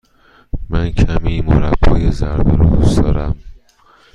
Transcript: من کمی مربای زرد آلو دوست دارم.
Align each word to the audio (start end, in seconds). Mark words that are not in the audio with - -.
من 0.69 0.91
کمی 0.91 1.41
مربای 1.41 2.11
زرد 2.11 2.47
آلو 2.49 2.75
دوست 2.75 2.97
دارم. 2.99 3.37